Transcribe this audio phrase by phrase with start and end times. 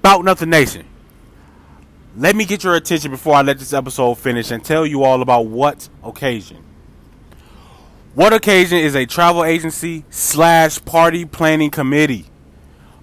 [0.00, 0.86] About Nothing Nation.
[2.16, 5.20] Let me get your attention before I let this episode finish and tell you all
[5.20, 6.64] about What Occasion.
[8.14, 12.24] What Occasion is a travel agency slash party planning committee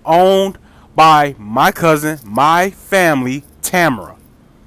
[0.05, 0.57] owned
[0.95, 4.17] by my cousin, my family, Tamara.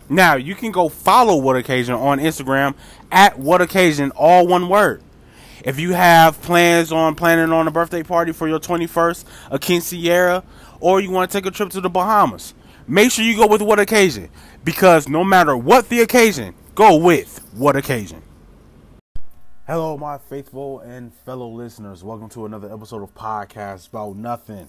[0.09, 2.77] Now you can go follow What Occasion on Instagram
[3.11, 5.03] at What Occasion, all one word.
[5.65, 10.45] If you have plans on planning on a birthday party for your 21st, a quinceañera,
[10.81, 12.55] or you want to take a trip to the Bahamas,
[12.89, 14.31] make sure you go with What Occasion
[14.65, 18.23] because no matter what the occasion, go with What Occasion.
[19.67, 22.03] Hello, my faithful and fellow listeners.
[22.03, 24.69] Welcome to another episode of Podcast About Nothing.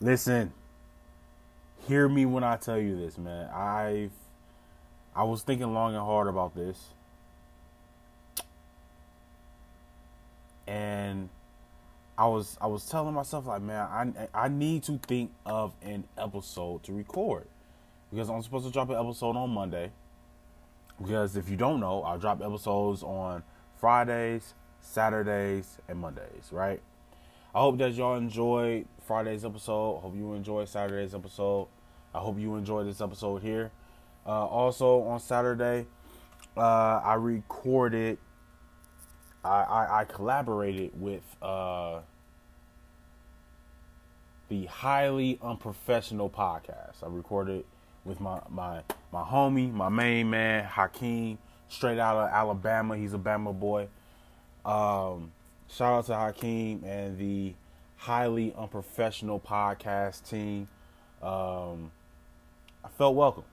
[0.00, 0.52] Listen,
[1.88, 3.50] hear me when I tell you this, man.
[3.50, 4.12] I've
[5.14, 6.78] I was thinking long and hard about this.
[10.66, 11.28] And
[12.20, 16.04] I was I was telling myself like, man, I I need to think of an
[16.18, 17.46] episode to record
[18.10, 19.90] because I'm supposed to drop an episode on Monday.
[21.00, 23.42] Because if you don't know, I'll drop episodes on
[23.78, 26.82] Fridays, Saturdays, and Mondays, right?
[27.54, 30.00] I hope that y'all enjoyed Friday's episode.
[30.00, 31.68] Hope you enjoyed Saturday's episode.
[32.14, 33.70] I hope you enjoyed this episode here.
[34.26, 35.86] Uh, also on Saturday,
[36.54, 38.18] uh, I recorded.
[39.44, 42.00] I, I, I collaborated with uh,
[44.48, 47.02] the highly unprofessional podcast.
[47.02, 47.64] I recorded
[48.04, 48.82] with my my
[49.12, 51.38] my homie, my main man Hakeem,
[51.68, 52.96] straight out of Alabama.
[52.96, 53.88] He's a Bama boy.
[54.64, 55.32] Um,
[55.68, 57.54] shout out to Hakeem and the
[57.96, 60.68] highly unprofessional podcast team.
[61.22, 61.92] Um,
[62.84, 63.46] I felt welcomed.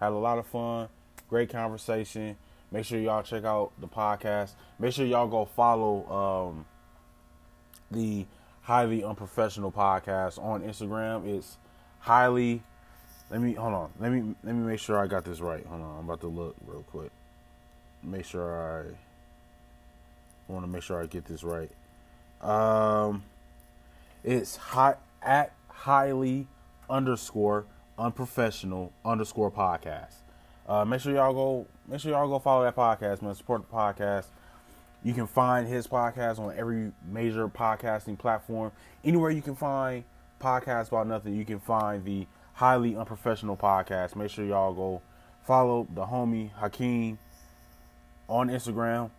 [0.00, 0.88] Had a lot of fun.
[1.28, 2.36] Great conversation.
[2.70, 4.50] Make sure y'all check out the podcast.
[4.78, 6.66] Make sure y'all go follow um,
[7.90, 8.26] the
[8.62, 11.26] highly unprofessional podcast on Instagram.
[11.26, 11.56] It's
[12.00, 12.62] highly.
[13.30, 13.90] Let me hold on.
[13.98, 15.64] Let me let me make sure I got this right.
[15.66, 15.98] Hold on.
[15.98, 17.10] I'm about to look real quick.
[18.02, 18.90] Make sure I.
[20.48, 21.70] I want to make sure I get this right.
[22.40, 23.22] Um,
[24.24, 26.46] it's hot at highly
[26.88, 27.66] underscore
[27.98, 30.14] unprofessional underscore podcast.
[30.68, 31.66] Uh, make sure y'all go.
[31.88, 33.34] Make sure y'all go follow that podcast, man.
[33.34, 34.26] Support the podcast.
[35.02, 38.72] You can find his podcast on every major podcasting platform.
[39.02, 40.04] Anywhere you can find
[40.40, 44.16] podcasts about nothing, you can find the highly unprofessional podcast.
[44.16, 45.00] Make sure y'all go
[45.44, 47.18] follow the homie Hakeem
[48.28, 49.10] on Instagram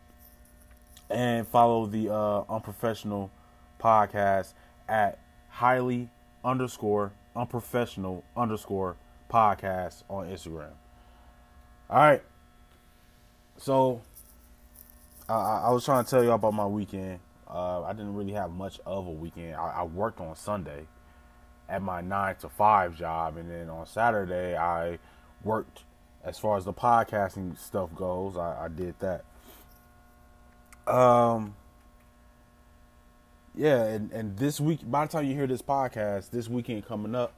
[1.09, 3.31] and follow the uh, unprofessional
[3.79, 4.53] podcast
[4.88, 5.17] at
[5.47, 6.09] highly
[6.43, 8.97] underscore unprofessional underscore
[9.31, 10.73] podcast on Instagram.
[11.89, 12.22] All right.
[13.57, 14.01] So
[15.27, 17.19] uh, I was trying to tell y'all about my weekend.
[17.50, 19.55] Uh, I didn't really have much of a weekend.
[19.55, 20.85] I, I, worked on Sunday
[21.67, 25.00] at my nine to five job, and then on Saturday I
[25.44, 25.83] worked
[26.23, 28.38] as far as the podcasting stuff goes.
[28.38, 29.25] I, I did that.
[30.85, 31.56] Um,
[33.56, 37.16] yeah, and, and this week, by the time you hear this podcast, this weekend coming
[37.16, 37.33] up,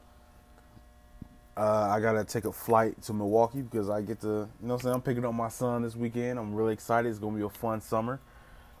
[1.56, 4.80] uh, I gotta take a flight to Milwaukee because I get to, you know, I'm
[4.80, 6.38] saying I'm picking up my son this weekend.
[6.38, 7.08] I'm really excited.
[7.08, 8.20] It's gonna be a fun summer.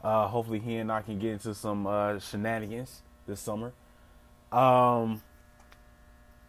[0.02, 3.72] Uh, hopefully, he and I can get into some uh, shenanigans this summer.
[4.50, 5.22] Um,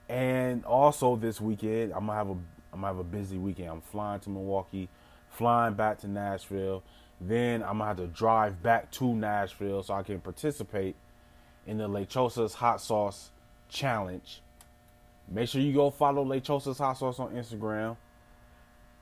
[0.09, 2.37] and also this weekend, I'm gonna have a
[2.73, 3.69] I'm gonna have a busy weekend.
[3.69, 4.89] I'm flying to Milwaukee,
[5.29, 6.83] flying back to Nashville,
[7.21, 10.95] then I'm gonna have to drive back to Nashville so I can participate
[11.65, 13.31] in the Lechosa's Hot Sauce
[13.69, 14.41] Challenge.
[15.29, 17.97] Make sure you go follow Lechosa's Hot Sauce on Instagram.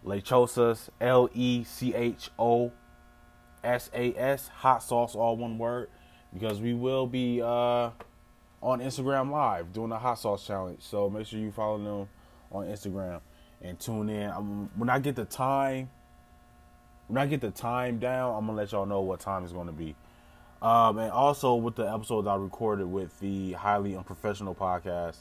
[0.06, 2.72] Lechosa's L E C H O
[3.64, 5.90] S A S Hot Sauce, all one word,
[6.34, 7.90] because we will be uh,
[8.62, 10.82] on Instagram Live doing a hot sauce challenge.
[10.82, 12.10] So make sure you follow them
[12.52, 13.22] on Instagram
[13.62, 14.30] and tune in.
[14.30, 15.90] Um, when I get the time
[17.08, 19.74] when I get the time down, I'm gonna let y'all know what time it's gonna
[19.74, 19.96] be.
[20.62, 25.18] Um, and also with the episodes I recorded with the highly unprofessional podcast,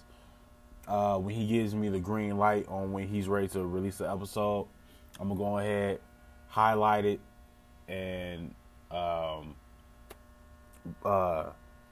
[0.91, 4.11] uh, when he gives me the green light on when he's ready to release the
[4.11, 4.67] episode,
[5.21, 6.01] I'm gonna go ahead,
[6.49, 7.21] highlight it,
[7.87, 8.53] and
[8.91, 9.55] um,
[11.05, 11.45] uh,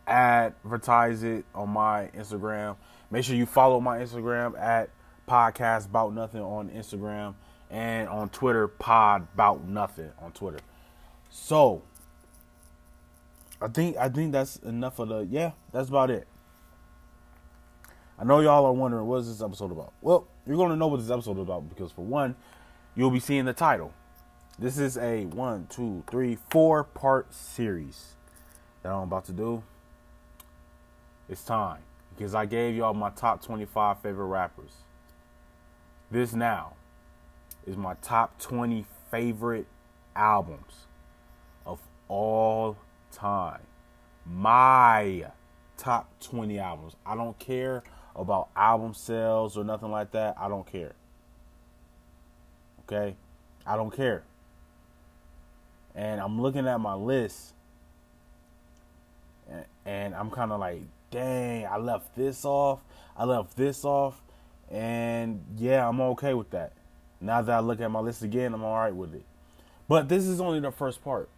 [0.09, 2.77] advertise it on my Instagram.
[3.11, 4.91] Make sure you follow my Instagram at
[5.29, 7.35] podcast about nothing on Instagram
[7.71, 10.59] and on Twitter, pod about nothing on Twitter.
[11.31, 11.83] So
[13.63, 16.27] I think I think that's enough of the yeah, that's about it.
[18.21, 19.93] I know y'all are wondering what is this episode about?
[20.01, 22.35] Well, you're gonna know what this episode is about because for one,
[22.97, 23.93] you'll be seeing the title.
[24.59, 28.17] This is a one, two, three, four part series
[28.83, 29.63] that I'm about to do.
[31.29, 31.83] It's time
[32.17, 34.73] because I gave y'all my top 25 favorite rappers.
[36.11, 36.75] This now
[37.69, 39.67] is my top 20 favorite
[40.17, 40.87] albums
[41.65, 41.79] of
[42.09, 42.77] all
[43.13, 43.61] time.
[44.27, 45.27] My
[45.77, 46.97] top 20 albums.
[47.07, 47.85] I don't care
[48.19, 50.37] about album sales or nothing like that.
[50.39, 50.95] I don't care.
[52.81, 53.17] Okay?
[53.67, 54.25] I don't care.
[55.95, 57.55] And I'm looking at my list
[59.85, 62.81] and I'm kind of like, dang, I left this off.
[63.17, 64.21] I left this off.
[64.71, 66.73] And yeah, I'm okay with that.
[67.21, 69.25] Now that I look at my list again, I'm all right with it.
[69.89, 71.29] But this is only the first part.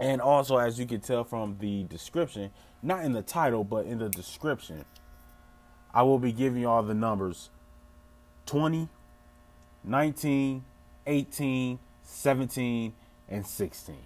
[0.00, 2.50] And also, as you can tell from the description,
[2.82, 4.84] not in the title, but in the description,
[5.94, 7.50] I will be giving you all the numbers
[8.46, 8.88] 20,
[9.84, 10.64] 19,
[11.06, 12.92] 18, 17,
[13.28, 13.96] and 16.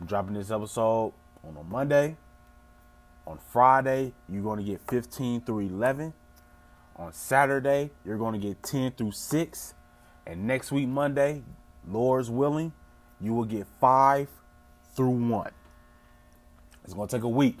[0.00, 1.12] I'm dropping this episode
[1.46, 2.16] on a Monday.
[3.26, 6.14] On Friday, you're going to get 15 through 11.
[6.96, 9.74] On Saturday, you're going to get 10 through 6.
[10.26, 11.42] And next week, Monday,
[11.86, 12.72] Lord's willing,
[13.20, 14.28] you will get 5
[14.94, 15.50] through 1.
[16.84, 17.58] It's going to take a week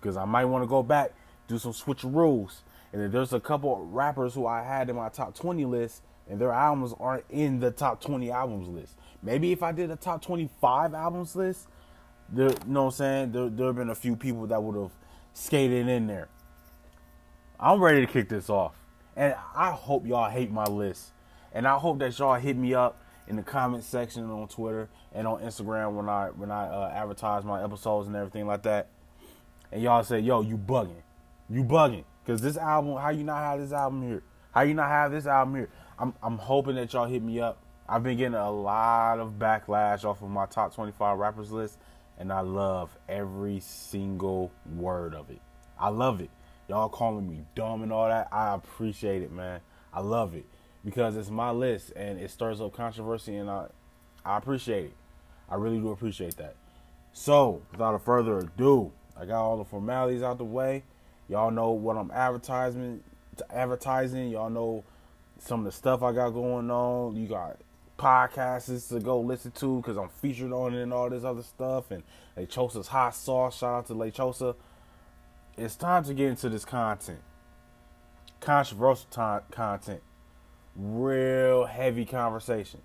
[0.00, 1.12] because I might want to go back,
[1.48, 2.62] do some switch rules.
[2.92, 6.52] And there's a couple rappers who I had in my top 20 list, and their
[6.52, 8.94] albums aren't in the top 20 albums list.
[9.22, 11.68] Maybe if I did a top 25 albums list,
[12.28, 13.32] there, you know what I'm saying?
[13.32, 14.92] There, there have been a few people that would have
[15.32, 16.28] skated in there.
[17.58, 18.74] I'm ready to kick this off.
[19.16, 21.12] And I hope y'all hate my list.
[21.52, 25.26] And I hope that y'all hit me up in the comment section on Twitter and
[25.26, 28.88] on Instagram when I when I uh, advertise my episodes and everything like that.
[29.70, 31.02] And y'all say, "Yo, you bugging,
[31.48, 34.22] you bugging," because this album, how you not have this album here?
[34.52, 35.68] How you not have this album here?
[35.98, 37.58] I'm I'm hoping that y'all hit me up.
[37.88, 41.78] I've been getting a lot of backlash off of my top 25 rappers list,
[42.18, 45.40] and I love every single word of it.
[45.78, 46.30] I love it.
[46.68, 48.28] Y'all calling me dumb and all that.
[48.32, 49.60] I appreciate it, man.
[49.92, 50.46] I love it
[50.84, 53.66] because it's my list and it stirs up controversy, and I
[54.24, 54.96] I appreciate it.
[55.48, 56.56] I really do appreciate that.
[57.12, 60.84] So, without a further ado, I got all the formalities out the way.
[61.28, 63.02] Y'all know what I'm advertising.
[63.50, 64.28] Advertising.
[64.28, 64.84] Y'all know
[65.38, 67.16] some of the stuff I got going on.
[67.16, 67.58] You got
[67.98, 71.90] podcasts to go listen to because I'm featured on it and all this other stuff.
[71.90, 72.02] And
[72.36, 73.58] Lechosa's hot sauce.
[73.58, 74.54] Shout out to Lechosa.
[75.56, 77.20] It's time to get into this content.
[78.40, 80.02] Controversial content.
[80.76, 82.80] Real heavy conversation.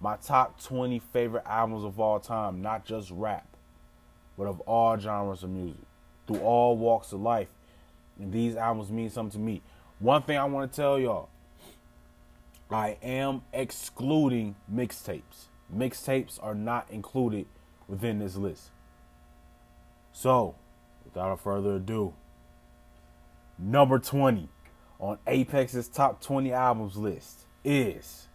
[0.00, 3.56] My top 20 favorite albums of all time, not just rap,
[4.36, 5.80] but of all genres of music,
[6.26, 7.48] through all walks of life.
[8.18, 9.62] And these albums mean something to me.
[9.98, 11.28] One thing I want to tell y'all
[12.70, 15.46] I am excluding mixtapes.
[15.74, 17.46] Mixtapes are not included
[17.88, 18.70] within this list.
[20.12, 20.56] So,
[21.04, 22.14] without further ado,
[23.58, 24.48] number 20
[24.98, 28.28] on Apex's top 20 albums list is.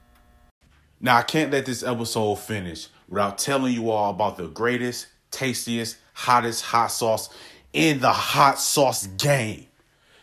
[1.01, 5.97] Now, I can't let this episode finish without telling you all about the greatest, tastiest,
[6.13, 7.29] hottest hot sauce
[7.71, 9.68] in the hot sauce game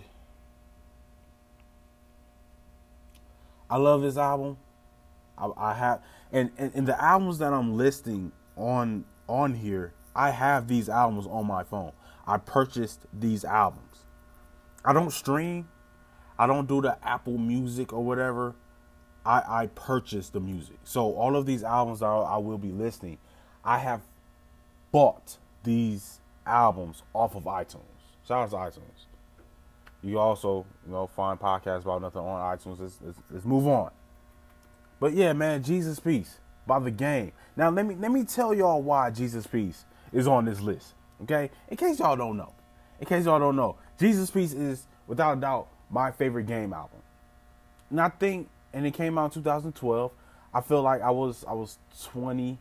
[3.69, 4.57] I love this album.
[5.37, 10.31] I, I have and, and and the albums that I'm listing on on here, I
[10.31, 11.91] have these albums on my phone.
[12.25, 14.05] I purchased these albums.
[14.83, 15.67] I don't stream.
[16.39, 18.55] I don't do the Apple Music or whatever.
[19.25, 20.77] I I purchased the music.
[20.83, 23.17] So all of these albums that I will be listing,
[23.63, 24.01] I have
[24.91, 27.83] bought these albums off of iTunes.
[28.27, 29.05] Shout out to iTunes.
[30.07, 32.79] You also, you know, find podcasts about nothing on iTunes.
[32.79, 33.91] Let's, let's, let's move on.
[34.99, 37.31] But yeah, man, Jesus Piece by the game.
[37.55, 40.93] Now let me let me tell y'all why Jesus Piece is on this list.
[41.23, 41.49] Okay?
[41.69, 42.53] In case y'all don't know.
[42.99, 43.77] In case y'all don't know.
[43.99, 46.99] Jesus Piece is without a doubt my favorite game album.
[47.89, 50.11] And I think, and it came out in 2012.
[50.53, 52.57] I feel like I was I was 20.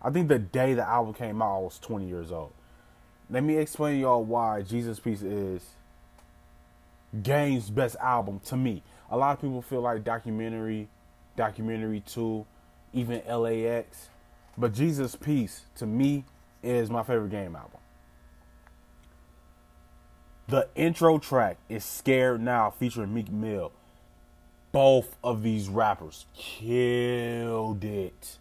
[0.00, 2.52] I think the day the album came out, I was 20 years old.
[3.30, 5.62] Let me explain y'all why Jesus Piece is
[7.20, 8.82] Game's best album to me.
[9.10, 10.88] A lot of people feel like documentary,
[11.36, 12.46] documentary two,
[12.92, 14.08] even LAX,
[14.56, 16.24] but Jesus Piece to me
[16.62, 17.80] is my favorite game album.
[20.48, 23.72] The intro track is Scared Now featuring Meek Mill.
[24.70, 28.38] Both of these rappers killed it.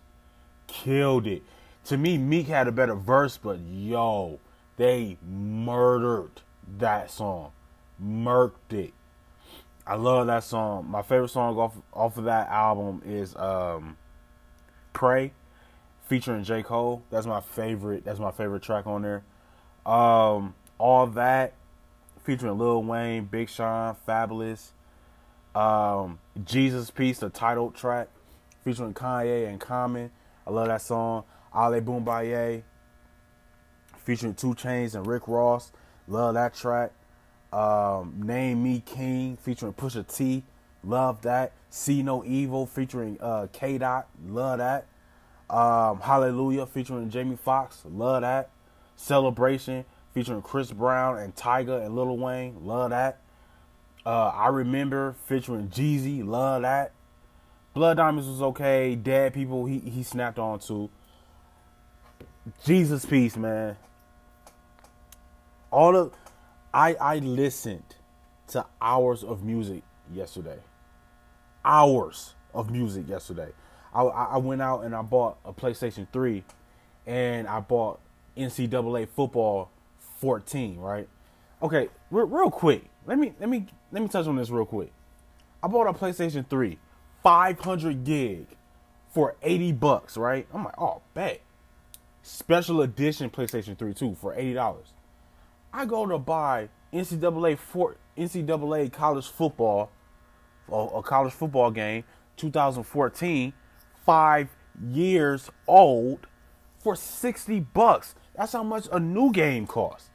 [0.68, 1.44] Killed it.
[1.86, 4.40] To me, Meek had a better verse, but yo,
[4.78, 6.42] they murdered
[6.78, 7.52] that song.
[8.04, 8.94] Murked it.
[9.86, 10.88] I love that song.
[10.90, 13.98] My favorite song off off of that album is um,
[14.94, 15.34] Pray
[16.08, 16.64] featuring J.
[16.64, 17.04] Cole.
[17.10, 18.04] That's my favorite.
[18.06, 19.24] That's my favorite track on there.
[19.86, 21.54] Um, all that
[22.24, 24.72] featuring Lil Wayne, Big Sean, Fabolous,
[25.56, 28.10] Um, Jesus Piece, the title track
[28.64, 30.12] featuring Kanye and Common.
[30.46, 31.24] I love that song.
[31.54, 32.64] Ali Bomaye
[33.98, 35.72] featuring 2 Chainz and Rick Ross.
[36.08, 36.92] Love that track.
[37.52, 40.44] Um, Name Me King featuring Pusha T.
[40.84, 41.54] Love that.
[41.70, 44.08] See No Evil featuring uh, K Dot.
[44.26, 44.88] Love that.
[45.50, 47.84] Um, Hallelujah featuring Jamie Foxx.
[47.86, 48.50] Love that.
[48.96, 52.66] Celebration featuring Chris Brown and Tyga and Lil Wayne.
[52.66, 53.20] Love that.
[54.06, 56.26] Uh, I remember featuring Jeezy.
[56.26, 56.94] Love that.
[57.74, 58.96] Blood Diamonds was okay.
[58.96, 60.90] Dead People he he snapped on to.
[62.66, 63.78] Jesus Piece, man.
[65.70, 66.12] All the
[66.74, 67.96] I I listened
[68.48, 70.60] to hours of music yesterday.
[71.64, 73.50] Hours of music yesterday.
[73.94, 76.44] I I went out and I bought a PlayStation 3
[77.06, 78.00] and I bought
[78.38, 79.70] NCAA football
[80.20, 81.08] 14, right?
[81.62, 82.86] Okay, real, quick.
[83.06, 84.92] Let me let me let me touch on this real quick.
[85.62, 86.80] I bought a PlayStation 3,
[87.22, 88.48] 500 gig
[89.14, 90.48] for 80 bucks, right?
[90.54, 91.42] I'm like, "Oh, bet."
[92.24, 94.94] Special edition PlayStation 3 too for $80.
[95.74, 99.90] I go to buy NCAA for NCAA college football,
[100.72, 102.04] a college football game,
[102.38, 103.54] 2014,
[104.06, 104.50] five
[104.84, 106.28] years old,
[106.80, 108.16] for 60 bucks.
[108.36, 110.10] That's how much a new game costs.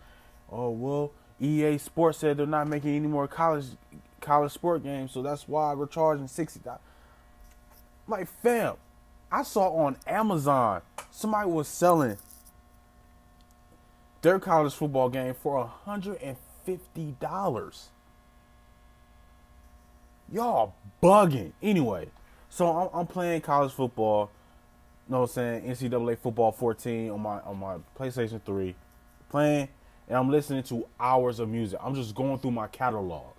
[0.51, 3.67] Oh well, EA Sports said they're not making any more college
[4.21, 6.61] college sport games, so that's why we're charging 60.
[8.09, 8.75] Like fam,
[9.31, 12.17] I saw on Amazon somebody was selling
[14.27, 16.37] their college football game for $150.
[20.33, 21.53] Y'all bugging.
[21.63, 22.09] Anyway,
[22.51, 24.33] so I'm, I'm, playing college football,
[25.07, 28.75] you know what I'm saying, NCAA football 14 on my on my PlayStation 3,
[29.29, 29.69] playing,
[30.09, 31.79] and I'm listening to hours of music.
[31.81, 33.33] I'm just going through my catalog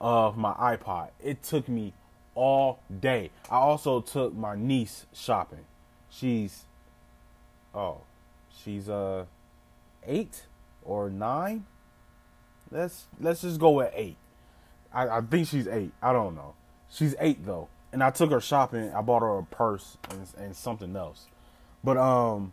[0.00, 1.10] of my iPod.
[1.22, 1.92] It took me
[2.34, 3.32] all day.
[3.50, 5.66] I also took my niece shopping.
[6.08, 6.64] She's
[7.74, 8.00] oh,
[8.64, 9.26] she's uh
[10.06, 10.46] eight
[10.82, 11.66] or nine.
[12.70, 14.16] Let's let's just go with eight.
[14.92, 15.92] I, I think she's eight.
[16.02, 16.54] I don't know.
[16.88, 18.92] She's eight though, and I took her shopping.
[18.92, 21.26] I bought her a purse and, and something else.
[21.84, 22.52] But um,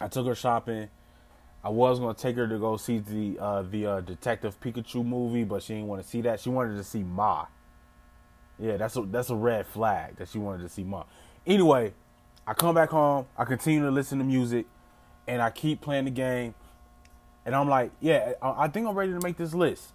[0.00, 0.88] I took her shopping.
[1.64, 5.44] I was gonna take her to go see the uh, the uh, Detective Pikachu movie,
[5.44, 6.40] but she didn't want to see that.
[6.40, 7.46] She wanted to see Ma.
[8.58, 11.04] Yeah, that's a that's a red flag that she wanted to see Ma.
[11.46, 11.94] Anyway,
[12.46, 13.26] I come back home.
[13.36, 14.66] I continue to listen to music
[15.28, 16.54] and I keep playing the game,
[17.44, 19.92] and I'm like, yeah, I think I'm ready to make this list.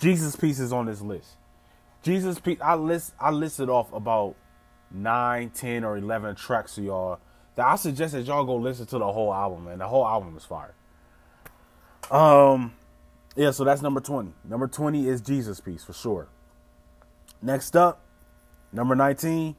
[0.00, 1.36] Jesus Piece is on this list.
[2.02, 4.34] Jesus Piece, I list, I listed off about
[4.90, 7.20] nine, ten, or eleven tracks to y'all
[7.56, 9.78] that I suggest that y'all go listen to the whole album, man.
[9.78, 10.74] The whole album is fire.
[12.10, 12.72] Um,
[13.36, 14.32] yeah, so that's number twenty.
[14.42, 16.28] Number twenty is Jesus Piece for sure.
[17.42, 18.00] Next up,
[18.72, 19.56] number nineteen,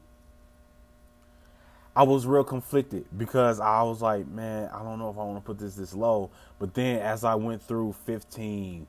[1.94, 5.36] I was real conflicted because I was like, man, I don't know if I want
[5.36, 6.30] to put this this low.
[6.58, 8.86] But then as I went through 15,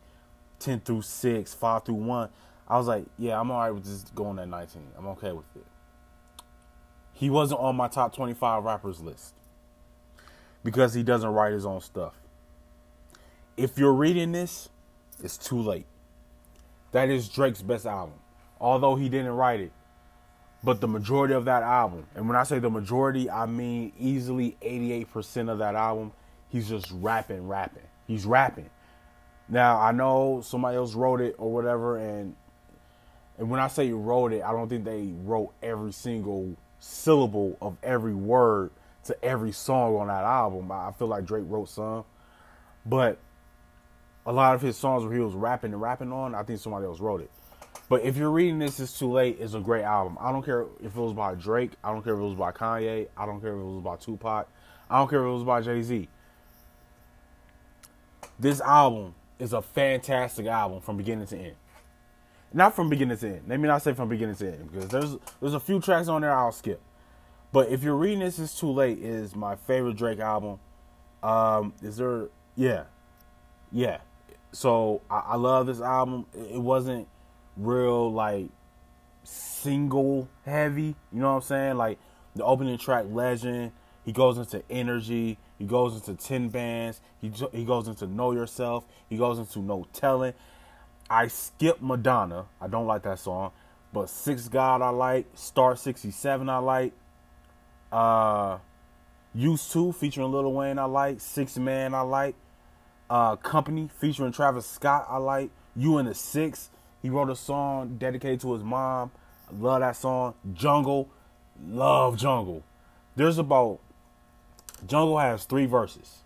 [0.60, 2.30] 10 through 6, 5 through 1,
[2.68, 4.82] I was like, yeah, I'm all right with just going at 19.
[4.98, 5.66] I'm okay with it.
[7.12, 9.34] He wasn't on my top 25 rappers list
[10.64, 12.14] because he doesn't write his own stuff.
[13.58, 14.70] If you're reading this,
[15.22, 15.86] it's too late.
[16.92, 18.16] That is Drake's best album.
[18.60, 19.72] Although he didn't write it,
[20.64, 24.56] but the majority of that album, and when I say the majority, I mean easily
[24.62, 26.14] 88% of that album,
[26.50, 27.84] he's just rapping, rapping.
[28.08, 28.70] He's rapping.
[29.50, 32.36] Now, I know somebody else wrote it or whatever, and
[33.38, 37.78] and when I say wrote it, I don't think they wrote every single syllable of
[37.82, 38.72] every word
[39.06, 40.72] to every song on that album.
[40.72, 42.06] I feel like Drake wrote some.
[42.86, 43.18] But
[44.26, 46.86] a lot of his songs where he was rapping and rapping on, I think somebody
[46.86, 47.32] else wrote it.
[47.94, 49.38] But if you're reading this, it's too late.
[49.40, 50.18] It's a great album.
[50.20, 51.74] I don't care if it was by Drake.
[51.84, 53.08] I don't care if it was by Kanye.
[53.16, 54.48] I don't care if it was by Tupac.
[54.90, 56.10] I don't care if it was by Jay Z.
[58.40, 61.56] This album is a fantastic album from beginning to end.
[62.52, 63.42] Not from beginning to end.
[63.48, 66.24] Let me not say from beginning to end because there's there's a few tracks on
[66.24, 66.82] there I'll skip.
[67.52, 68.98] But if you're reading this, it's too late.
[69.04, 70.58] Is my favorite Drake album.
[71.22, 72.30] Um, is there?
[72.56, 72.86] Yeah,
[73.72, 74.00] yeah.
[74.52, 76.26] So I, I love this album.
[76.34, 77.08] It wasn't
[77.58, 78.50] real like
[79.24, 80.96] single heavy.
[81.12, 81.78] You know what I'm saying?
[81.78, 82.00] Like
[82.36, 83.72] the opening track, Legend.
[84.06, 85.38] He goes into energy.
[85.58, 87.00] He goes into ten bands.
[87.22, 88.86] He he goes into know yourself.
[89.10, 90.34] He goes into no telling.
[91.10, 92.46] I skip Madonna.
[92.60, 93.52] I don't like that song.
[93.94, 95.28] But Six God I like.
[95.36, 96.94] Star 67 I like.
[97.92, 98.58] Uh
[99.36, 101.20] Used to featuring Lil Wayne I like.
[101.22, 102.36] Six Man I like.
[103.10, 105.52] Uh Company featuring Travis Scott I like.
[105.76, 106.70] You and the Six.
[107.04, 109.12] He wrote a song dedicated to his mom.
[109.48, 110.34] I love that song.
[110.54, 111.10] Jungle.
[111.68, 112.64] Love Jungle.
[113.16, 113.80] There's about
[114.88, 116.22] Jungle has three verses.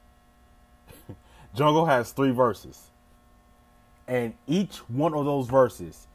[1.55, 2.88] Jungle has three verses
[4.07, 6.07] and each one of those verses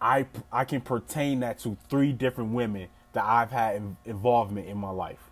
[0.00, 4.90] i i can pertain that to three different women that i've had involvement in my
[4.90, 5.30] life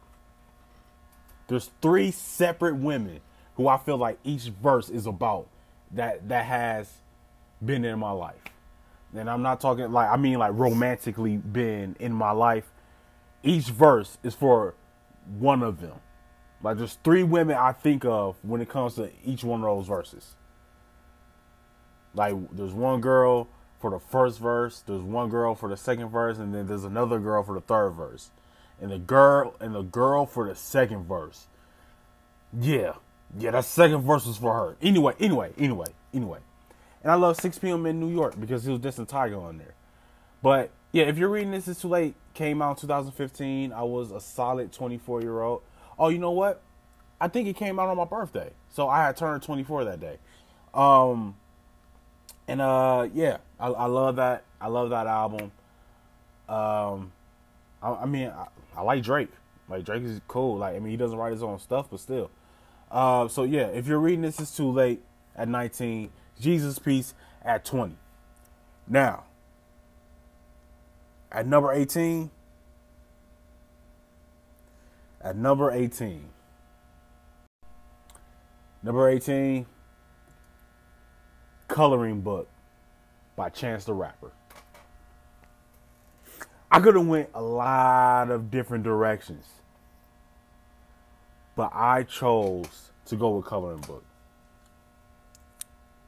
[1.49, 3.20] there's three separate women
[3.56, 5.46] who i feel like each verse is about
[5.90, 6.92] that that has
[7.64, 8.35] been in my life
[9.16, 12.70] and i'm not talking like i mean like romantically been in my life
[13.42, 14.75] each verse is for
[15.38, 15.94] one of them
[16.62, 19.87] like there's three women i think of when it comes to each one of those
[19.87, 20.35] verses
[22.14, 26.38] like there's one girl for the first verse, there's one girl for the second verse,
[26.38, 28.30] and then there's another girl for the third verse.
[28.80, 31.46] And the girl and the girl for the second verse.
[32.58, 32.94] Yeah.
[33.38, 34.76] Yeah, that second verse was for her.
[34.80, 36.38] Anyway, anyway, anyway, anyway.
[37.06, 37.86] And I love 6 p.m.
[37.86, 39.75] in New York because he was Distant Tiger on there.
[40.42, 42.16] But yeah, if you're reading this, it's too late.
[42.34, 43.72] Came out in 2015.
[43.72, 45.62] I was a solid 24 year old.
[46.00, 46.62] Oh, you know what?
[47.20, 48.50] I think it came out on my birthday.
[48.70, 50.18] So I had turned 24 that day.
[50.74, 51.37] Um,
[52.48, 54.42] and uh, yeah, I, I, love that.
[54.61, 55.52] I love that album.
[56.48, 57.12] Um,
[57.81, 59.31] I, I mean, I, I, like Drake.
[59.68, 60.57] Like Drake is cool.
[60.57, 62.33] Like I mean, he doesn't write his own stuff, but still.
[62.90, 65.04] Uh, so yeah, if you're reading this, it's too late
[65.37, 66.11] at 19.
[66.40, 67.96] Jesus Piece at 20.
[68.88, 69.25] Now,
[71.33, 72.31] at number 18.
[75.20, 76.29] At number 18.
[78.83, 79.66] Number 18
[81.66, 82.49] Coloring Book
[83.35, 84.31] by Chance the Rapper.
[86.70, 89.44] I could have went a lot of different directions.
[91.57, 94.05] But I chose to go with Coloring Book.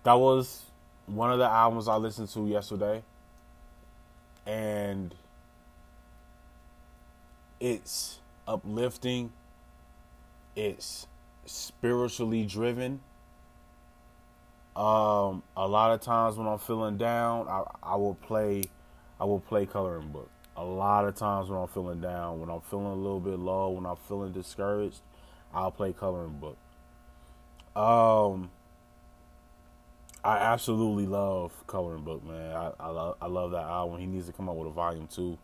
[0.08, 0.62] That was
[1.04, 3.02] one of the albums I listened to yesterday.
[4.46, 5.14] And
[7.60, 9.34] it's uplifting.
[10.56, 11.06] It's
[11.44, 13.00] spiritually driven
[14.74, 18.64] um, a lot of times when I'm feeling down, I, I will play,
[19.20, 20.30] I will play coloring book.
[20.56, 23.68] A lot of times when I'm feeling down, when I'm feeling a little bit low,
[23.72, 25.02] when I'm feeling discouraged,
[25.52, 26.56] I'll play coloring book.
[27.76, 28.48] Um,
[30.24, 32.54] I absolutely love coloring book, man.
[32.54, 34.00] I I love I love that album.
[34.00, 35.38] He needs to come out with a volume two.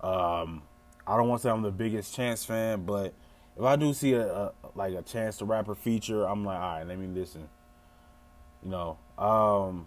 [0.00, 0.62] Um,
[1.06, 3.14] I don't want to say I'm the biggest Chance fan, but
[3.56, 6.78] if I do see a, a like a Chance the Rapper feature, I'm like, all
[6.78, 7.48] right, let me listen.
[8.64, 9.86] You know, um,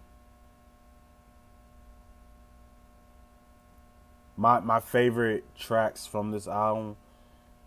[4.36, 6.96] my my favorite tracks from this album,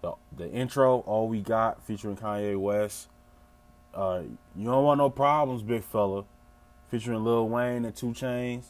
[0.01, 3.09] the the intro, "All We Got" featuring Kanye West.
[3.93, 4.21] Uh,
[4.55, 6.23] you don't want no problems, big fella,
[6.89, 8.65] featuring Lil Wayne and 2 Chainz.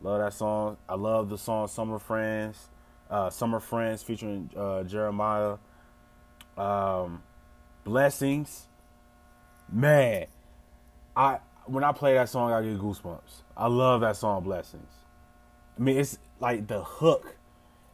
[0.00, 0.76] Love that song.
[0.88, 2.68] I love the song "Summer Friends,"
[3.10, 5.58] uh, "Summer Friends" featuring uh, Jeremih.
[6.56, 7.22] Um,
[7.84, 8.66] Blessings,
[9.70, 10.26] man,
[11.16, 13.42] I when I play that song, I get goosebumps.
[13.56, 14.92] I love that song, Blessings.
[15.78, 17.36] I mean, it's like the hook.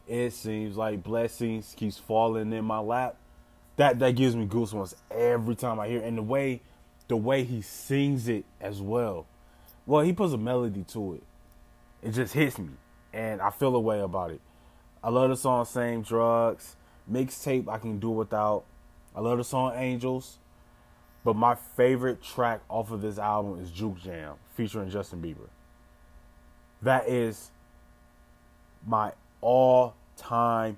[0.07, 3.15] It seems like blessings keeps falling in my lap.
[3.77, 5.99] That that gives me goosebumps every time I hear.
[5.99, 6.05] It.
[6.05, 6.61] And the way,
[7.07, 9.25] the way he sings it as well.
[9.85, 11.23] Well, he puts a melody to it.
[12.01, 12.69] It just hits me,
[13.13, 14.41] and I feel a way about it.
[15.03, 16.75] I love the song "Same Drugs."
[17.11, 18.63] Mixtape I can do without.
[19.15, 20.37] I love the song "Angels."
[21.23, 25.49] But my favorite track off of this album is Juke Jam featuring Justin Bieber.
[26.81, 27.51] That is
[28.85, 30.77] my all time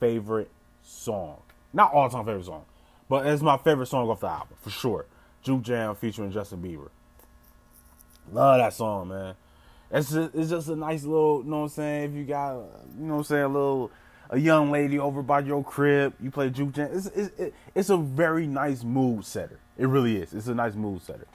[0.00, 0.50] favorite
[0.82, 1.40] song.
[1.74, 2.64] Not all time favorite song,
[3.08, 5.06] but it's my favorite song off the album for sure.
[5.42, 6.88] Juke Jam featuring Justin Bieber.
[8.32, 9.34] Love that song, man.
[9.90, 12.10] It's just, it's just a nice little, you know what I'm saying?
[12.10, 13.90] If you got, you know what I'm saying, a little,
[14.30, 16.90] a young lady over by your crib, you play juke jam.
[16.92, 19.58] It's, it's, it's a very nice mood setter.
[19.76, 20.32] It really is.
[20.32, 21.26] It's a nice mood setter.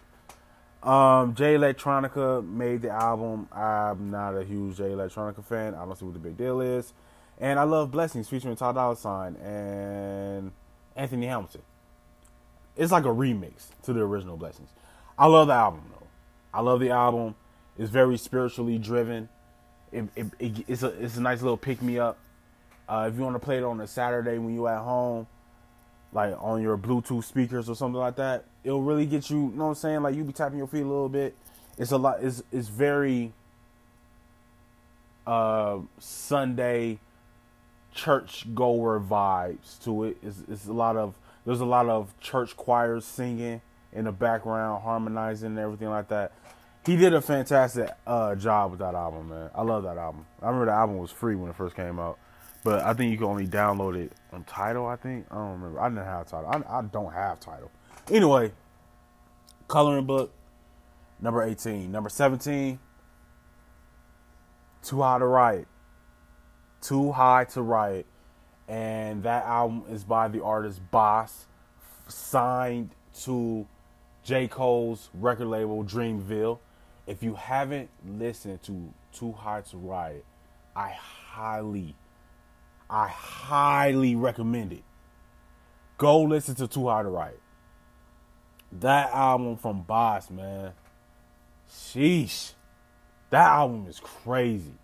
[0.82, 3.50] Um, Jay Electronica made the album.
[3.52, 5.76] I'm not a huge Jay Electronica fan.
[5.76, 6.94] I don't see what the big deal is.
[7.40, 10.52] And I love Blessings featuring Ty Dolla Sign and
[10.96, 11.62] Anthony Hamilton.
[12.76, 14.70] It's like a remix to the original Blessings.
[15.18, 16.08] I love the album though.
[16.54, 17.36] I love the album.
[17.78, 19.30] It's very spiritually driven.
[19.92, 22.18] It, it, it, it's a it's a nice little pick me up.
[22.88, 25.28] Uh, if you want to play it on a Saturday when you're at home,
[26.12, 29.38] like on your Bluetooth speakers or something like that, it'll really get you.
[29.38, 30.02] You know what I'm saying?
[30.02, 31.36] Like you be tapping your feet a little bit.
[31.78, 32.18] It's a lot.
[32.22, 33.32] It's it's very
[35.26, 37.00] uh, Sunday
[38.00, 40.18] church goer vibes to it.
[40.24, 44.84] It's, it's a lot of there's a lot of church choirs singing in the background,
[44.84, 46.32] harmonizing and everything like that.
[46.86, 49.50] He did a fantastic uh, job with that album, man.
[49.54, 50.26] I love that album.
[50.42, 52.18] I remember the album was free when it first came out,
[52.64, 54.88] but I think you can only download it on Tidal.
[54.88, 55.82] I think I don't remember.
[55.82, 56.50] I didn't have Tidal.
[56.50, 57.70] I, I don't have Tidal.
[58.10, 58.54] Anyway,
[59.68, 60.32] coloring book
[61.20, 62.80] number eighteen, number seventeen.
[64.82, 65.68] Too high to riot.
[66.82, 68.06] Too high to riot,
[68.68, 71.46] and that album is by the artist Bas,
[72.08, 72.92] signed
[73.24, 73.68] to
[74.24, 74.48] J.
[74.48, 76.60] Cole's record label Dreamville.
[77.06, 80.24] If you haven't listened to Too High to Riot,
[80.76, 81.96] I highly,
[82.90, 84.84] I highly recommend it.
[85.98, 87.42] Go listen to Too High to Riot.
[88.72, 90.74] That album from Bas, man.
[91.70, 92.54] Sheesh.
[93.32, 94.79] That album is crazy.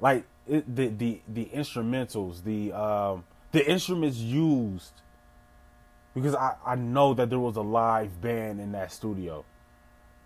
[0.00, 5.02] Like it, the the the instrumentals, the um the instruments used
[6.14, 9.44] because I, I know that there was a live band in that studio.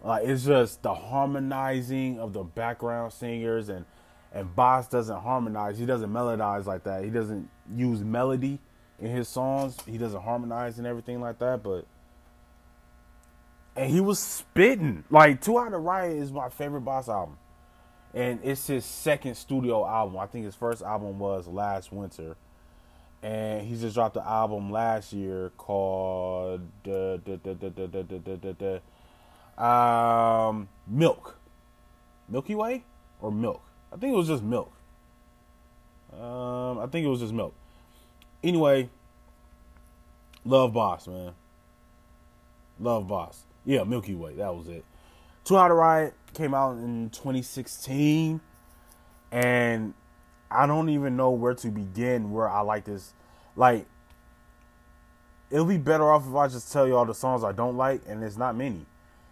[0.03, 3.85] Like it's just the harmonizing of the background singers and
[4.33, 5.79] and Bas doesn't harmonize.
[5.79, 7.03] He doesn't melodize like that.
[7.03, 8.59] He doesn't use melody
[9.01, 9.77] in his songs.
[9.87, 11.63] He doesn't harmonize and everything like that.
[11.63, 11.87] But
[13.77, 17.39] and he was spitting like Two Out of Riot is my favorite Bas album,
[18.15, 20.19] and it's his second studio album.
[20.19, 22.37] I think his first album was Last Winter
[23.23, 27.19] and he just dropped an album last year called uh,
[29.63, 31.39] um, Milk,
[32.29, 32.85] Milky Way,
[33.21, 33.63] or Milk.
[33.93, 34.73] I think it was just Milk.
[36.13, 37.55] Um, I think it was just Milk.
[38.43, 38.89] Anyway,
[40.45, 41.33] love Bas, man.
[42.79, 43.43] Love Bas.
[43.65, 44.35] Yeah, Milky Way.
[44.35, 44.85] That was it.
[45.49, 48.39] Too High to Riot came out in 2016,
[49.33, 49.95] and
[50.51, 53.15] I don't even know where to begin where I like this.
[53.57, 53.87] Like,
[55.51, 58.03] it'll be better off if I just tell you all the songs I don't like,
[58.07, 58.85] and it's not many.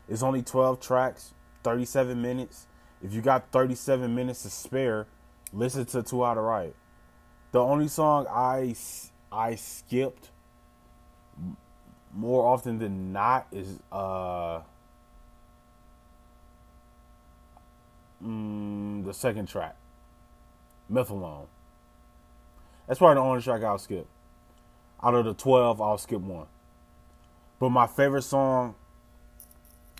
[0.09, 2.67] It's only 12 tracks, 37 minutes.
[3.03, 5.07] If you got 37 minutes to spare,
[5.53, 6.77] listen to Too High to Riot.
[7.53, 8.75] The only song I,
[9.31, 10.31] I skipped
[12.15, 14.63] more often than not is uh
[18.25, 19.77] mm, the second track.
[20.91, 21.47] Methylone.
[22.87, 24.07] That's probably the only track I'll skip.
[25.03, 26.47] Out of the 12, I'll skip one.
[27.59, 28.75] But my favorite song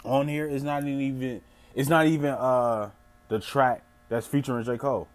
[0.05, 1.41] on here is not even
[1.75, 2.91] it's not even uh
[3.29, 4.79] the track that's featuring J.
[4.79, 5.09] Cole.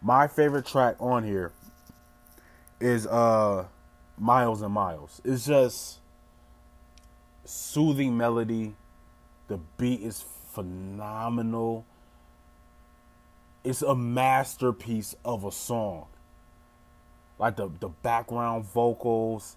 [0.00, 1.52] My favorite track on here
[2.80, 3.66] is uh
[4.18, 5.20] Miles and Miles.
[5.24, 5.98] It's just
[7.44, 8.74] soothing melody.
[9.48, 11.84] The beat is phenomenal
[13.64, 16.06] it's a masterpiece of a song.
[17.38, 19.56] Like the the background vocals,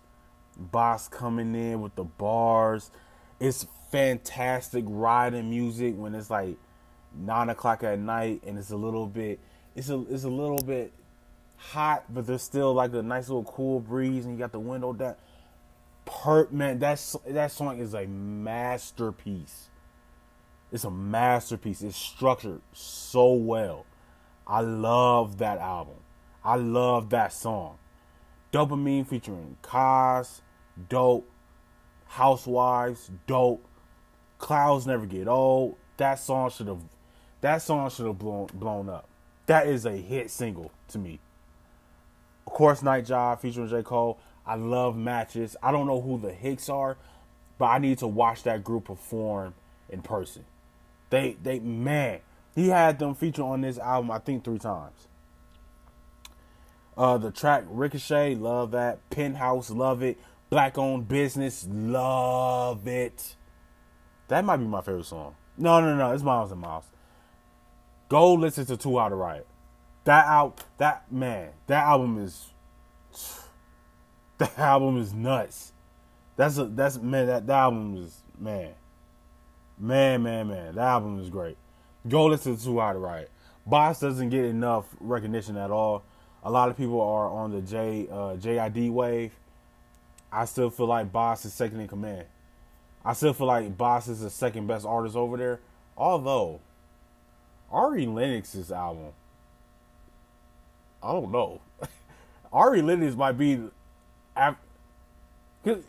[0.57, 2.91] Bas coming in with the bars.
[3.39, 6.57] It's fantastic riding music when it's like
[7.15, 9.39] nine o'clock at night and it's a little bit
[9.75, 10.91] it's a it's a little bit
[11.55, 14.93] hot, but there's still like a nice little cool breeze and you got the window
[14.93, 15.15] down.
[16.05, 19.69] Per man, that's that song is a masterpiece.
[20.71, 21.81] It's a masterpiece.
[21.81, 23.85] It's structured so well.
[24.47, 25.95] I love that album.
[26.43, 27.77] I love that song.
[28.51, 30.41] Dopamine featuring Cozz,
[30.89, 31.29] dope.
[32.05, 33.65] Housewives, dope.
[34.37, 35.77] Clouds never get old.
[35.97, 36.81] That song should have
[37.41, 39.07] that song should have blown blown up.
[39.47, 41.19] That is a hit single to me.
[42.45, 43.83] Of course, Night Job featuring J.
[43.83, 44.19] Cole.
[44.45, 45.55] I love matches.
[45.63, 46.97] I don't know who the Hics are,
[47.57, 49.53] but I need to watch that group perform
[49.89, 50.45] in person.
[51.09, 52.19] They they man,
[52.55, 55.07] he had them feature on this album, I think, three times.
[56.95, 59.09] Uh, the track Ricochet, love that.
[59.09, 60.19] Penthouse, love it.
[60.49, 63.35] Black owned business, love it.
[64.27, 65.35] That might be my favorite song.
[65.57, 66.11] No, no, no.
[66.11, 66.85] It's Miles and Miles.
[68.09, 69.47] Go listen to Two Hot to Riot.
[70.03, 70.63] That out.
[70.77, 71.49] That man.
[71.67, 72.47] That album is.
[74.39, 75.71] That album is nuts.
[76.35, 77.27] That's a that's man.
[77.27, 78.73] That, that album is man.
[79.77, 80.75] Man, man, man.
[80.75, 81.57] That album is great.
[82.07, 83.31] Go listen to Hot to Riot.
[83.65, 86.03] Bas doesn't get enough recognition at all.
[86.43, 89.31] A lot of people are on the J uh, JID wave.
[90.31, 92.25] I still feel like Bas is second in command.
[93.05, 95.59] I still feel like Bas is the second best artist over there.
[95.95, 96.59] Although
[97.71, 99.13] Ari Lennox's album,
[101.01, 101.61] I don't know.
[102.53, 103.61] Ari Lennox might be.
[104.35, 104.55] All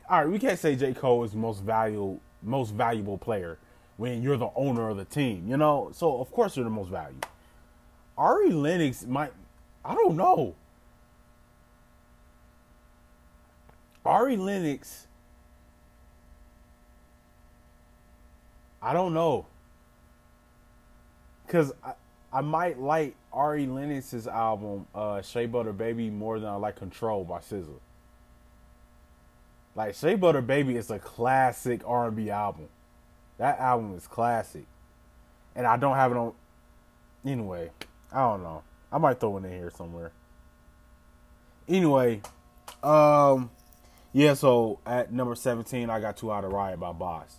[0.09, 3.59] right, we can't say J Cole is the most valuable most valuable player
[3.97, 5.91] when you're the owner of the team, you know.
[5.93, 7.29] So of course you're the most valuable.
[8.17, 9.33] Ari Lennox might.
[9.85, 10.55] I don't know.
[14.05, 15.07] Ari Lennox.
[18.83, 19.47] I don't know.
[21.49, 21.95] Cause I,
[22.33, 27.25] I might like Ari Lennox's album, uh, Shea Butter Baby, more than I like Control
[27.25, 27.79] by SZA.
[29.75, 32.69] Like Shea Butter Baby is a classic R and B album.
[33.39, 34.67] That album is classic.
[35.57, 36.33] And I don't have it on
[37.25, 37.71] anyway,
[38.13, 38.63] I don't know.
[38.93, 40.13] I might throw it in here somewhere.
[41.69, 42.21] Anyway,
[42.83, 43.51] um
[44.17, 47.35] yeah, so at number 17, I got Too Out of Riot by Bas.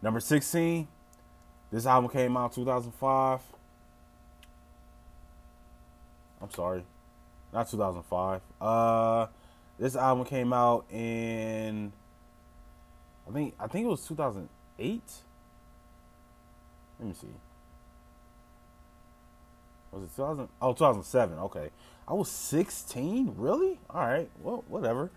[0.00, 0.88] Number 16,
[1.70, 3.40] this album came out 2005.
[6.40, 6.82] I'm sorry,
[7.52, 8.40] not 2005.
[8.58, 9.26] Uh,
[9.78, 11.92] this album came out in,
[13.28, 14.06] I think, I think it was
[14.78, 15.02] 2008.
[16.98, 17.26] Let me see.
[19.92, 20.48] Was it 2000?
[20.60, 21.38] Oh, 2007.
[21.38, 21.70] Okay.
[22.06, 23.34] I was 16?
[23.36, 23.78] Really?
[23.90, 24.28] All right.
[24.40, 25.10] Well, whatever.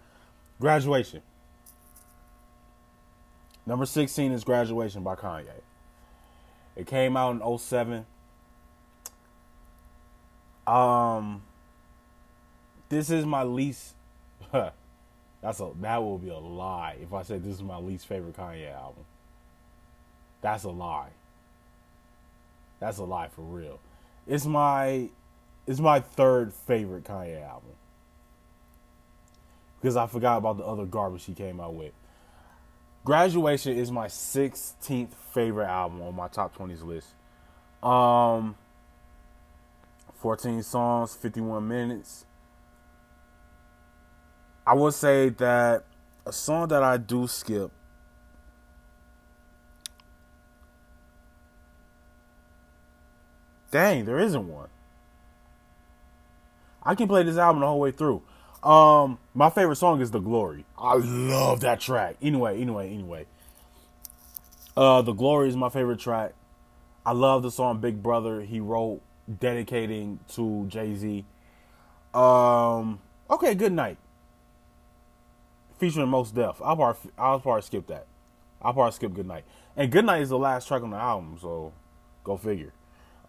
[0.59, 1.21] Graduation.
[3.65, 5.45] Number 16 is Graduation by Kanye.
[6.75, 8.05] It came out in 07.
[10.67, 11.41] Um
[12.89, 13.95] this is my least
[14.51, 18.37] that's a that will be a lie if I say this is my least favorite
[18.37, 19.03] Kanye album.
[20.41, 21.09] That's a lie.
[22.79, 23.79] That's a lie for real.
[24.27, 25.09] It's my
[25.67, 27.71] it's my third favorite Kanye album
[29.79, 31.93] because I forgot about the other garbage he came out with.
[33.03, 37.07] Graduation is my 16th favorite album on my top 20s list.
[37.83, 38.55] Um
[40.21, 42.25] 14 songs, 51 minutes.
[44.65, 45.83] I would say that
[46.25, 47.71] a song that I do skip
[53.71, 54.69] Dang, there isn't one.
[56.83, 58.21] I can play this album the whole way through.
[58.63, 62.17] Um, my favorite song is "The Glory." I love that track.
[62.21, 63.25] Anyway, anyway, anyway.
[64.75, 66.33] Uh, "The Glory" is my favorite track.
[67.05, 69.01] I love the song "Big Brother." He wrote
[69.39, 71.25] dedicating to Jay Z.
[72.13, 73.97] Um, okay, good night.
[75.79, 76.61] Featuring Mos Def.
[76.61, 78.05] I'll probably I'll probably skip that.
[78.61, 79.43] I'll probably skip Good Night.
[79.75, 81.73] And Good Night is the last track on the album, so
[82.23, 82.73] go figure.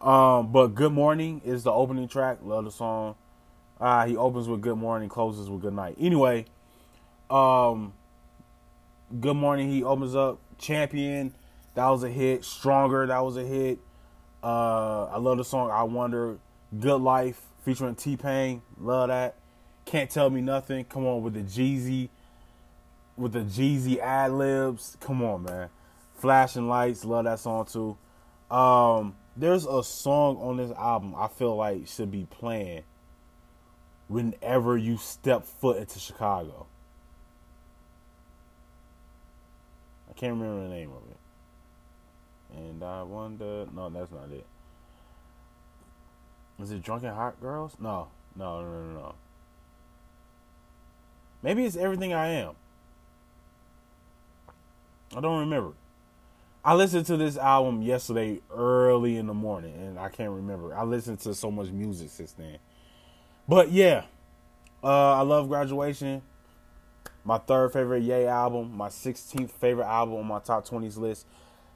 [0.03, 2.39] Um, but Good Morning is the opening track.
[2.43, 3.15] Love the song.
[3.81, 5.97] Uh, he opens with Good Morning, closes with Good Night.
[5.99, 6.47] Anyway,
[7.31, 7.93] um,
[9.21, 11.35] Good Morning, he opens up Champion.
[11.75, 12.45] That was a hit.
[12.45, 13.79] Stronger, that was a hit.
[14.43, 16.39] Uh, I love the song I Wonder.
[16.79, 18.63] Good Life featuring T Pain.
[18.79, 19.37] Love that.
[19.85, 20.85] Can't Tell Me Nothing.
[20.85, 22.09] Come on with the Jeezy.
[23.17, 24.97] With the Jeezy ad libs.
[25.01, 25.69] Come on, man.
[26.15, 27.05] Flashing Lights.
[27.05, 27.97] Love that song too.
[28.53, 32.83] Um, there's a song on this album I feel like should be playing
[34.09, 36.67] whenever you step foot into Chicago.
[40.11, 42.59] I can't remember the name of it.
[42.59, 43.67] And I wonder.
[43.75, 44.45] No, that's not it.
[46.61, 47.75] Is it Drunken Hot Girls?
[47.81, 49.15] No, no, no, no, no.
[51.43, 52.55] Maybe it's Everything I Am.
[55.17, 55.73] I don't remember.
[56.65, 60.75] I listened to this album yesterday early in the morning, and I can't remember.
[60.75, 62.59] I listened to so much music since then.
[63.49, 64.05] But yeah,
[64.85, 66.23] uh, I love Graduation.
[67.25, 71.27] My third favorite Yay album, my 16th favorite album on my top 20s list.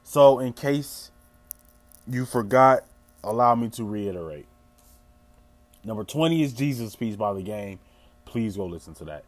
[0.03, 1.11] So, in case
[2.07, 2.85] you forgot,
[3.23, 4.45] allow me to reiterate.
[5.83, 7.79] Number 20 is Jesus Piece by the Game.
[8.25, 9.25] Please go listen to that.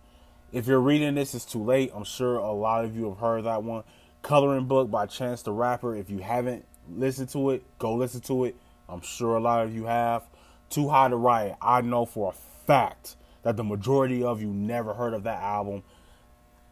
[0.52, 1.92] If you're reading this, it's too late.
[1.94, 3.84] I'm sure a lot of you have heard that one.
[4.22, 5.96] Coloring Book by Chance the Rapper.
[5.96, 8.56] If you haven't listened to it, go listen to it.
[8.88, 10.24] I'm sure a lot of you have.
[10.70, 11.56] Too High to Riot.
[11.62, 15.84] I know for a fact that the majority of you never heard of that album.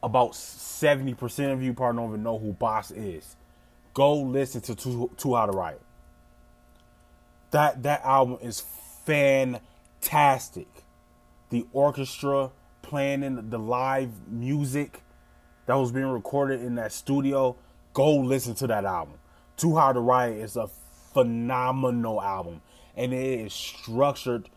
[0.04, 3.36] About 70% of you probably don't even know who Bas is.
[3.94, 5.82] go listen to Too, High to Riot.
[7.52, 8.64] That that album is
[9.06, 10.68] fantastic.
[11.50, 15.02] The orchestra playing in the live music
[15.68, 17.56] that was being recorded in that studio,
[17.94, 19.16] go listen to that album.
[19.56, 20.70] Too High to Riot is a
[21.14, 22.62] phenomenal album,
[22.96, 24.50] and it is structured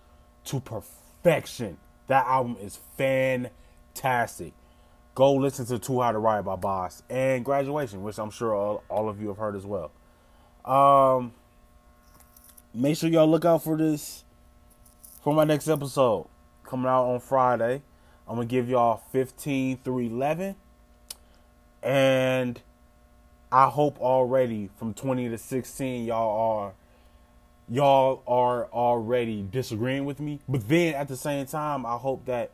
[0.44, 1.78] to perfection.
[2.06, 4.52] That album is fantastic.
[5.14, 8.84] Go listen to Too High to Riot by Bas and Graduation, which I'm sure all,
[8.88, 9.90] all of you have heard as well.
[10.64, 11.32] Um,
[12.72, 14.24] make sure y'all look out for this
[15.22, 16.28] for my next episode
[16.64, 17.82] coming out on Friday.
[18.28, 20.54] I'm gonna give y'all 15 through 11,
[21.82, 22.60] and
[23.50, 26.72] I hope already from 20 to 16 y'all are
[27.68, 30.40] y'all are already disagreeing with me.
[30.48, 32.50] But then at the same time, I hope that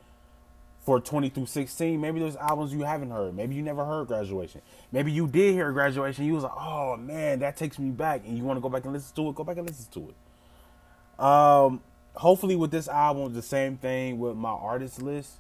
[0.85, 3.35] for 20 through 16, maybe there's albums you haven't heard.
[3.35, 4.61] Maybe you never heard Graduation.
[4.93, 6.27] Maybe you did hear Graduation.
[6.27, 8.85] You was like, oh man, that takes me back, and you want to go back
[8.85, 9.35] and listen to it.
[9.35, 11.25] Go back and listen to it.
[11.25, 11.81] Um,
[12.15, 15.39] hopefully with this album, the same thing with my artist list.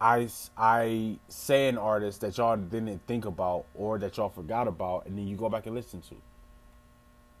[0.00, 5.06] I, I say an artist that y'all didn't think about or that y'all forgot about,
[5.06, 6.16] and then you go back and listen to.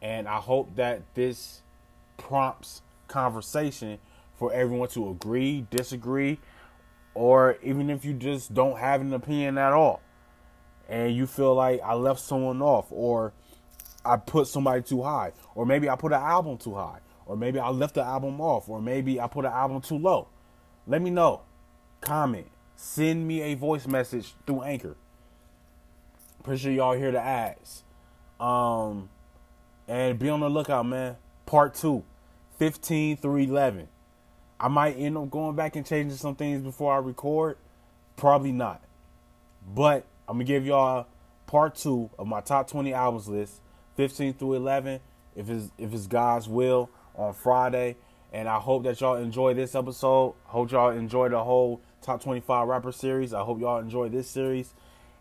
[0.02, 1.62] And I hope that this
[2.16, 3.98] prompts conversation
[4.36, 6.38] for everyone to agree, disagree,
[7.14, 10.00] or even if you just don't have an opinion at all
[10.88, 13.32] and you feel like I left someone off or
[14.04, 17.58] I put somebody too high or maybe I put an album too high or maybe
[17.58, 20.28] I left the album off or maybe I put an album too low.
[20.86, 21.42] Let me know.
[22.00, 22.46] Comment.
[22.76, 24.96] Send me a voice message through Anchor.
[26.42, 27.82] Pretty sure y'all hear the ads.
[28.38, 29.08] Um
[29.88, 31.16] and be on the lookout, man.
[31.46, 32.04] Part two,
[32.58, 33.88] 15 through 11.
[34.60, 37.56] I might end up going back and changing some things before I record.
[38.16, 38.82] Probably not.
[39.74, 41.06] But I'm going to give y'all
[41.46, 43.60] part two of my top 20 albums list,
[43.96, 45.00] 15 through 11,
[45.36, 47.96] if it's, if it's God's will, on Friday.
[48.32, 50.34] And I hope that y'all enjoy this episode.
[50.44, 53.32] Hope y'all enjoy the whole top 25 rapper series.
[53.34, 54.74] I hope y'all enjoy this series.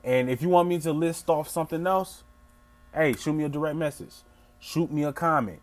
[0.03, 2.23] And if you want me to list off something else,
[2.93, 4.13] hey, shoot me a direct message
[4.59, 5.61] shoot me a comment.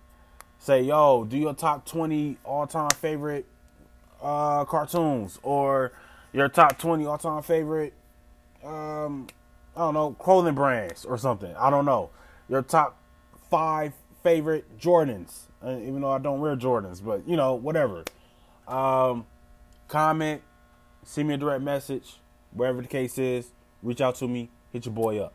[0.58, 3.46] Say, yo, do your top 20 all time favorite
[4.22, 5.92] uh, cartoons or
[6.32, 7.92] your top 20 all time favorite,
[8.64, 9.26] um,
[9.76, 11.54] I don't know, clothing brands or something.
[11.56, 12.10] I don't know.
[12.48, 12.98] Your top
[13.50, 18.04] five favorite Jordans, uh, even though I don't wear Jordans, but you know, whatever.
[18.66, 19.26] Um,
[19.88, 20.40] comment,
[21.04, 22.20] send me a direct message,
[22.52, 23.52] wherever the case is.
[23.82, 25.34] Reach out to me, hit your boy up.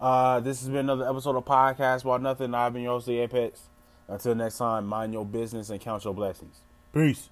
[0.00, 2.54] Uh, this has been another episode of Podcast About Nothing.
[2.54, 3.68] I've been your host, Apex.
[4.08, 6.56] Until next time, mind your business and count your blessings.
[6.92, 7.30] Peace.